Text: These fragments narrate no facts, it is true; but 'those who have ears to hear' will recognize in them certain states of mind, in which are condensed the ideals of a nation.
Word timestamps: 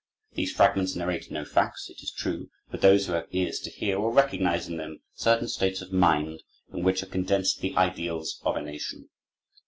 These 0.33 0.53
fragments 0.53 0.95
narrate 0.95 1.29
no 1.29 1.45
facts, 1.45 1.87
it 1.87 2.01
is 2.01 2.09
true; 2.09 2.49
but 2.71 2.81
'those 2.81 3.05
who 3.05 3.13
have 3.13 3.27
ears 3.29 3.59
to 3.59 3.69
hear' 3.69 3.99
will 3.99 4.09
recognize 4.11 4.67
in 4.67 4.77
them 4.77 5.01
certain 5.13 5.47
states 5.47 5.79
of 5.79 5.91
mind, 5.93 6.41
in 6.73 6.81
which 6.83 7.03
are 7.03 7.05
condensed 7.05 7.61
the 7.61 7.77
ideals 7.77 8.39
of 8.43 8.55
a 8.57 8.63
nation. 8.63 9.09